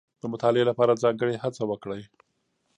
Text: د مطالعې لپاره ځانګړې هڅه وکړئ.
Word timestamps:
د 0.21 0.23
مطالعې 0.33 0.65
لپاره 0.69 0.99
ځانګړې 1.03 1.35
هڅه 1.43 1.63
وکړئ. 1.67 2.01